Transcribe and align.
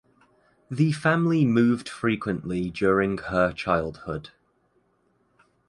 The 0.71 0.93
family 0.93 1.45
moved 1.45 1.87
frequently 1.87 2.71
during 2.71 3.19
her 3.19 3.51
childhood. 3.53 4.31